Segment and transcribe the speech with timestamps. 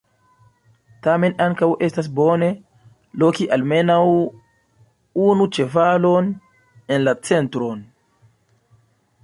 [1.07, 2.47] Tamen ankaŭ estas bone
[3.23, 3.99] loki almenaŭ
[5.29, 6.33] unu ĉevalon
[6.97, 7.85] en la centron.